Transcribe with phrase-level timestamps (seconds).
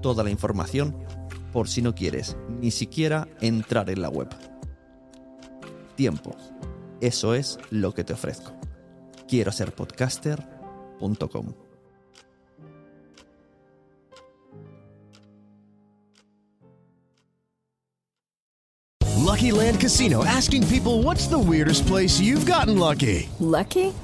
[0.00, 0.96] toda la información
[1.52, 4.28] por si no quieres ni siquiera entrar en la web.
[5.96, 6.36] Tiempo.
[7.00, 8.52] Eso es lo que te ofrezco.
[9.28, 11.54] Quiero ser podcaster.com.
[19.30, 23.28] Lucky Land Casino asking people what's the weirdest place you've gotten lucky?
[23.38, 23.94] Lucky?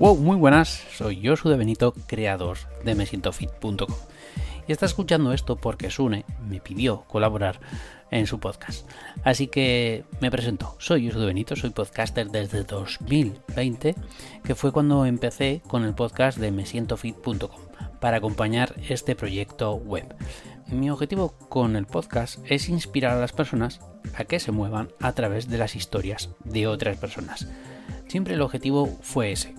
[0.00, 3.94] Wow, muy buenas, soy Josu de Benito, creador de mesientofit.com.
[4.66, 7.60] Y está escuchando esto porque Sune me pidió colaborar
[8.10, 8.90] en su podcast.
[9.22, 13.94] Así que me presento, soy Josu de Benito, soy podcaster desde 2020,
[14.42, 17.60] que fue cuando empecé con el podcast de mesientofit.com
[18.00, 20.12] para acompañar este proyecto web.
[20.66, 23.78] Mi objetivo con el podcast es inspirar a las personas
[24.16, 27.46] a que se muevan a través de las historias de otras personas.
[28.08, 29.54] Siempre el objetivo fue ese,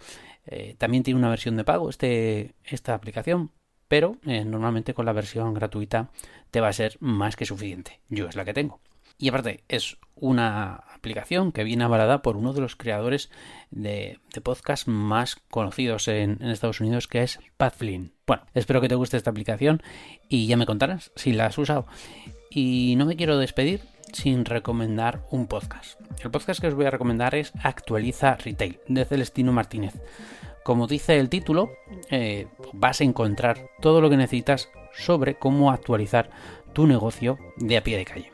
[0.46, 3.50] Eh, también tiene una versión de pago este, esta aplicación,
[3.88, 6.10] pero eh, normalmente con la versión gratuita
[6.50, 8.00] te va a ser más que suficiente.
[8.08, 8.80] Yo es la que tengo.
[9.18, 13.30] Y aparte es una aplicación que viene avalada por uno de los creadores
[13.70, 18.12] de, de podcast más conocidos en, Estados Unidos, que es Pat Flynn.
[18.26, 19.82] Bueno, espero que te guste esta aplicación
[20.28, 21.86] y ya me contarás si la has usado.
[22.50, 23.80] Y no me quiero despedir
[24.12, 26.00] sin recomendar un podcast.
[26.22, 29.94] El podcast que os voy a recomendar es Actualiza Retail, de Celestino Martínez.
[30.64, 31.70] Como dice el título,
[32.10, 36.30] eh, vas a encontrar todo lo que necesitas sobre cómo actualizar
[36.72, 38.32] tu negocio de a pie de calle.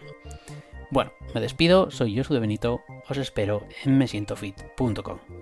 [0.90, 5.41] Bueno, me despido, soy Josu de Benito, os espero en mesientofit.com.